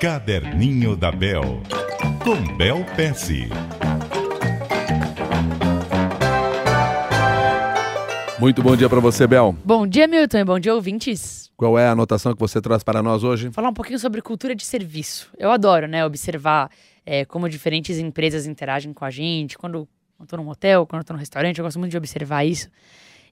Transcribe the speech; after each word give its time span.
Caderninho 0.00 0.94
da 0.94 1.10
Bel, 1.10 1.60
com 2.22 2.56
Bel 2.56 2.84
Pesce. 2.94 3.48
Muito 8.38 8.62
bom 8.62 8.76
dia 8.76 8.88
para 8.88 9.00
você, 9.00 9.26
Bel. 9.26 9.56
Bom 9.64 9.88
dia, 9.88 10.06
Milton, 10.06 10.38
e 10.38 10.44
bom 10.44 10.60
dia, 10.60 10.72
ouvintes. 10.72 11.50
Qual 11.56 11.76
é 11.76 11.88
a 11.88 11.90
anotação 11.90 12.32
que 12.32 12.38
você 12.38 12.60
traz 12.60 12.84
para 12.84 13.02
nós 13.02 13.24
hoje? 13.24 13.50
Falar 13.50 13.70
um 13.70 13.74
pouquinho 13.74 13.98
sobre 13.98 14.22
cultura 14.22 14.54
de 14.54 14.64
serviço. 14.64 15.32
Eu 15.36 15.50
adoro, 15.50 15.88
né, 15.88 16.06
observar 16.06 16.70
é, 17.04 17.24
como 17.24 17.48
diferentes 17.48 17.98
empresas 17.98 18.46
interagem 18.46 18.92
com 18.92 19.04
a 19.04 19.10
gente. 19.10 19.58
Quando 19.58 19.88
eu 20.20 20.26
tô 20.28 20.36
num 20.36 20.48
hotel, 20.48 20.86
quando 20.86 21.00
eu 21.00 21.06
tô 21.06 21.12
num 21.12 21.18
restaurante, 21.18 21.58
eu 21.58 21.64
gosto 21.64 21.80
muito 21.80 21.90
de 21.90 21.98
observar 21.98 22.44
isso. 22.44 22.70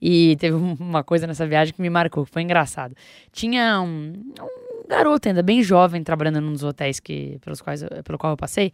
E 0.00 0.34
teve 0.36 0.56
uma 0.80 1.04
coisa 1.04 1.26
nessa 1.26 1.46
viagem 1.46 1.74
que 1.74 1.82
me 1.82 1.90
marcou, 1.90 2.24
que 2.24 2.32
foi 2.32 2.40
engraçado. 2.40 2.96
Tinha 3.30 3.82
um, 3.82 4.32
um 4.40 4.63
garoto 4.88 5.28
ainda 5.28 5.42
bem 5.42 5.62
jovem 5.62 6.02
trabalhando 6.02 6.40
num 6.40 6.52
dos 6.52 6.62
hotéis 6.62 7.00
que, 7.00 7.38
pelos 7.40 7.60
quais 7.60 7.84
pelo 8.04 8.18
qual 8.18 8.32
eu 8.32 8.36
passei. 8.36 8.72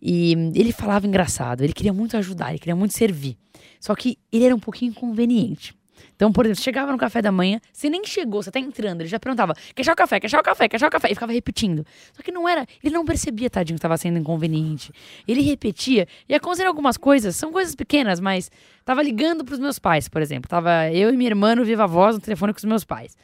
E 0.00 0.32
ele 0.54 0.72
falava 0.72 1.06
engraçado, 1.06 1.62
ele 1.62 1.72
queria 1.72 1.92
muito 1.92 2.16
ajudar, 2.16 2.50
ele 2.50 2.58
queria 2.58 2.76
muito 2.76 2.94
servir. 2.94 3.36
Só 3.80 3.94
que 3.94 4.16
ele 4.32 4.44
era 4.44 4.54
um 4.54 4.60
pouquinho 4.60 4.90
inconveniente. 4.90 5.76
Então, 6.14 6.32
por 6.32 6.44
exemplo, 6.44 6.62
chegava 6.62 6.90
no 6.92 6.98
café 6.98 7.22
da 7.22 7.30
manhã, 7.30 7.60
você 7.72 7.88
nem 7.88 8.04
chegou, 8.04 8.42
você 8.42 8.50
tá 8.50 8.58
entrando, 8.58 9.00
ele 9.00 9.08
já 9.08 9.18
perguntava: 9.18 9.54
quer 9.74 9.84
chá 9.84 9.92
o 9.92 9.96
café, 9.96 10.20
quer 10.20 10.28
chá 10.28 10.40
o 10.40 10.42
café, 10.42 10.68
quer 10.68 10.78
chá 10.78 10.88
o 10.88 10.90
café? 10.90 11.10
E 11.10 11.14
ficava 11.14 11.32
repetindo. 11.32 11.84
Só 12.12 12.22
que 12.22 12.32
não 12.32 12.48
era, 12.48 12.66
ele 12.82 12.94
não 12.94 13.04
percebia, 13.04 13.48
tadinho, 13.48 13.76
que 13.76 13.78
estava 13.78 13.96
sendo 13.96 14.18
inconveniente. 14.18 14.92
Ele 15.26 15.40
repetia, 15.42 16.06
e 16.28 16.34
aconselhou 16.34 16.70
algumas 16.70 16.96
coisas, 16.96 17.36
são 17.36 17.52
coisas 17.52 17.74
pequenas, 17.74 18.20
mas 18.20 18.50
tava 18.84 19.02
ligando 19.02 19.44
pros 19.44 19.58
meus 19.58 19.78
pais, 19.78 20.08
por 20.08 20.22
exemplo. 20.22 20.48
Tava 20.48 20.90
eu 20.92 21.12
e 21.12 21.16
minha 21.16 21.30
irmã 21.30 21.54
no 21.54 21.64
Viva 21.64 21.86
Voz 21.86 22.16
no 22.16 22.20
telefone 22.20 22.52
com 22.52 22.58
os 22.58 22.64
meus 22.64 22.84
pais. 22.84 23.16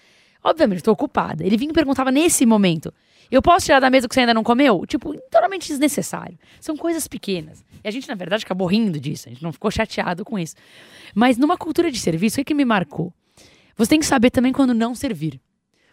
Obviamente, 0.44 0.78
estou 0.78 0.92
ocupada. 0.92 1.44
Ele 1.44 1.56
vinha 1.56 1.70
e 1.70 1.74
perguntava 1.74 2.12
nesse 2.12 2.44
momento: 2.44 2.92
eu 3.30 3.40
posso 3.40 3.66
tirar 3.66 3.80
da 3.80 3.88
mesa 3.88 4.06
o 4.06 4.08
que 4.08 4.14
você 4.14 4.20
ainda 4.20 4.34
não 4.34 4.44
comeu? 4.44 4.84
Tipo, 4.86 5.14
totalmente 5.14 5.66
desnecessário. 5.68 6.38
São 6.60 6.76
coisas 6.76 7.08
pequenas. 7.08 7.64
E 7.82 7.88
a 7.88 7.90
gente, 7.90 8.06
na 8.08 8.14
verdade, 8.14 8.44
acabou 8.44 8.66
rindo 8.66 9.00
disso. 9.00 9.28
A 9.28 9.32
gente 9.32 9.42
não 9.42 9.52
ficou 9.52 9.70
chateado 9.70 10.24
com 10.24 10.38
isso. 10.38 10.54
Mas 11.14 11.38
numa 11.38 11.56
cultura 11.56 11.90
de 11.90 11.98
serviço, 11.98 12.34
o 12.34 12.38
que, 12.38 12.44
que 12.44 12.54
me 12.54 12.64
marcou? 12.64 13.12
Você 13.76 13.90
tem 13.90 14.00
que 14.00 14.06
saber 14.06 14.30
também 14.30 14.52
quando 14.52 14.74
não 14.74 14.94
servir. 14.94 15.40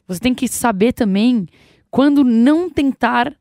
Você 0.08 0.20
tem 0.20 0.36
que 0.36 0.48
saber 0.48 0.92
também 0.94 1.48
quando 1.90 2.24
não 2.24 2.70
tentar 2.70 3.34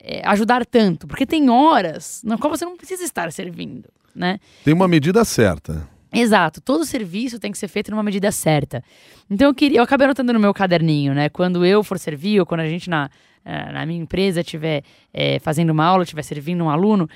é, 0.00 0.26
ajudar 0.26 0.64
tanto. 0.64 1.06
Porque 1.06 1.26
tem 1.26 1.50
horas 1.50 2.22
na 2.24 2.38
qual 2.38 2.56
você 2.56 2.64
não 2.64 2.76
precisa 2.76 3.04
estar 3.04 3.30
servindo, 3.30 3.88
né? 4.14 4.40
Tem 4.64 4.74
uma 4.74 4.88
medida 4.88 5.24
certa. 5.24 5.88
Exato, 6.12 6.60
todo 6.60 6.84
serviço 6.84 7.38
tem 7.38 7.52
que 7.52 7.58
ser 7.58 7.68
feito 7.68 7.90
numa 7.90 8.02
medida 8.02 8.32
certa. 8.32 8.82
Então 9.30 9.48
eu 9.48 9.54
queria, 9.54 9.78
eu 9.78 9.82
acabei 9.82 10.06
anotando 10.06 10.32
no 10.32 10.40
meu 10.40 10.54
caderninho, 10.54 11.14
né? 11.14 11.28
Quando 11.28 11.64
eu 11.64 11.82
for 11.84 11.98
servir, 11.98 12.40
ou 12.40 12.46
quando 12.46 12.60
a 12.60 12.68
gente 12.68 12.88
na, 12.88 13.10
eh, 13.44 13.72
na 13.72 13.84
minha 13.84 14.00
empresa 14.00 14.40
estiver 14.40 14.82
é, 15.12 15.38
fazendo 15.38 15.70
uma 15.70 15.84
aula, 15.84 16.04
estiver 16.04 16.22
servindo 16.22 16.64
um 16.64 16.70
aluno, 16.70 17.08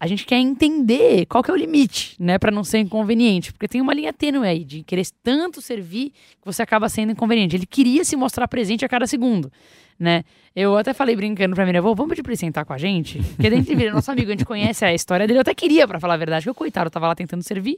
a 0.00 0.06
gente 0.06 0.24
quer 0.24 0.38
entender 0.38 1.26
qual 1.26 1.44
que 1.44 1.50
é 1.50 1.54
o 1.54 1.56
limite, 1.56 2.16
né, 2.18 2.38
para 2.38 2.50
não 2.50 2.64
ser 2.64 2.78
inconveniente, 2.78 3.52
porque 3.52 3.68
tem 3.68 3.82
uma 3.82 3.92
linha 3.92 4.12
tênue 4.14 4.48
aí 4.48 4.64
de 4.64 4.82
querer 4.82 5.06
tanto 5.22 5.60
servir 5.60 6.10
que 6.10 6.46
você 6.46 6.62
acaba 6.62 6.88
sendo 6.88 7.12
inconveniente. 7.12 7.54
Ele 7.54 7.66
queria 7.66 8.02
se 8.02 8.16
mostrar 8.16 8.48
presente 8.48 8.82
a 8.82 8.88
cada 8.88 9.06
segundo, 9.06 9.52
né? 10.00 10.24
Eu 10.56 10.76
até 10.78 10.94
falei 10.94 11.14
brincando 11.14 11.54
pra 11.54 11.66
né, 11.66 11.80
vamos 11.80 12.08
pedir 12.08 12.22
pra 12.22 12.32
ele 12.32 12.38
sentar 12.38 12.64
com 12.64 12.72
a 12.72 12.78
gente? 12.78 13.18
Porque 13.36 13.50
gente 13.50 13.74
vira 13.74 13.92
nosso 13.92 14.10
amigo, 14.10 14.28
a 14.28 14.32
gente 14.32 14.46
conhece 14.46 14.82
a 14.84 14.94
história 14.94 15.26
dele. 15.26 15.38
Eu 15.38 15.42
até 15.42 15.54
queria, 15.54 15.86
para 15.86 16.00
falar 16.00 16.14
a 16.14 16.16
verdade, 16.16 16.44
que 16.44 16.50
o 16.50 16.54
coitado 16.54 16.88
tava 16.88 17.06
lá 17.06 17.14
tentando 17.14 17.42
servir, 17.42 17.76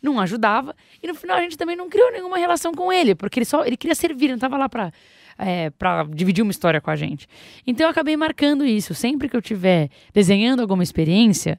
não 0.00 0.20
ajudava, 0.20 0.74
e 1.02 1.08
no 1.08 1.14
final 1.14 1.36
a 1.36 1.40
gente 1.40 1.58
também 1.58 1.74
não 1.74 1.88
criou 1.88 2.12
nenhuma 2.12 2.38
relação 2.38 2.72
com 2.72 2.92
ele, 2.92 3.16
porque 3.16 3.40
ele 3.40 3.44
só 3.44 3.66
ele 3.66 3.76
queria 3.76 3.94
servir, 3.94 4.28
não 4.28 4.38
tava 4.38 4.56
lá 4.56 4.68
para 4.68 4.92
é, 5.36 5.70
para 5.70 6.04
dividir 6.04 6.42
uma 6.42 6.52
história 6.52 6.80
com 6.80 6.90
a 6.90 6.96
gente. 6.96 7.26
Então 7.66 7.86
eu 7.86 7.90
acabei 7.90 8.16
marcando 8.16 8.64
isso. 8.64 8.94
Sempre 8.94 9.28
que 9.28 9.34
eu 9.34 9.40
estiver 9.40 9.90
desenhando 10.12 10.60
alguma 10.60 10.82
experiência, 10.82 11.58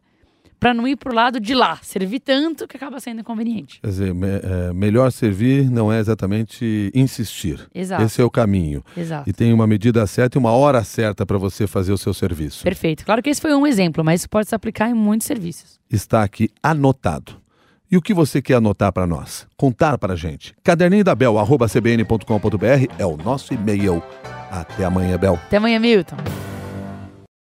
para 0.59 0.73
não 0.73 0.87
ir 0.87 0.95
para 0.95 1.11
o 1.11 1.15
lado 1.15 1.39
de 1.39 1.53
lá, 1.53 1.77
servir 1.81 2.19
tanto 2.19 2.67
que 2.67 2.77
acaba 2.77 2.99
sendo 2.99 3.21
inconveniente. 3.21 3.79
Quer 3.81 3.87
dizer, 3.87 4.13
me, 4.13 4.27
é, 4.27 4.73
melhor 4.73 5.11
servir 5.11 5.69
não 5.69 5.91
é 5.91 5.99
exatamente 5.99 6.91
insistir. 6.93 7.67
Exato. 7.73 8.03
Esse 8.03 8.21
é 8.21 8.23
o 8.23 8.29
caminho. 8.29 8.83
Exato. 8.95 9.29
E 9.29 9.33
tem 9.33 9.53
uma 9.53 9.67
medida 9.67 10.05
certa 10.07 10.37
e 10.37 10.39
uma 10.39 10.51
hora 10.51 10.83
certa 10.83 11.25
para 11.25 11.37
você 11.37 11.67
fazer 11.67 11.93
o 11.93 11.97
seu 11.97 12.13
serviço. 12.13 12.63
Perfeito. 12.63 13.05
Claro 13.05 13.21
que 13.21 13.29
esse 13.29 13.41
foi 13.41 13.53
um 13.53 13.67
exemplo, 13.67 14.03
mas 14.03 14.21
isso 14.21 14.29
pode 14.29 14.49
se 14.49 14.55
aplicar 14.55 14.89
em 14.89 14.93
muitos 14.93 15.27
serviços. 15.27 15.79
Está 15.89 16.23
aqui 16.23 16.49
anotado. 16.61 17.45
E 17.91 17.97
o 17.97 18.01
que 18.01 18.13
você 18.13 18.41
quer 18.41 18.55
anotar 18.55 18.91
para 18.91 19.05
nós? 19.05 19.47
Contar 19.55 19.97
para 19.97 20.13
a 20.13 20.15
gente. 20.15 20.55
Caderninho 20.63 21.03
da 21.03 21.13
Bel, 21.13 21.37
arroba 21.37 21.67
cbn.com.br 21.67 22.93
é 22.97 23.05
o 23.05 23.15
nosso 23.15 23.53
e-mail. 23.53 24.01
Até 24.49 24.85
amanhã, 24.85 25.17
Bel. 25.17 25.35
Até 25.35 25.57
amanhã, 25.57 25.79
Milton. 25.79 26.17